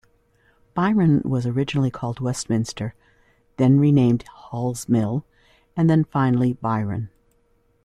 [0.73, 2.95] Byron was originally called Westminster,
[3.57, 5.23] then renamed Hall's Mill,
[5.77, 7.11] and then finally Byron.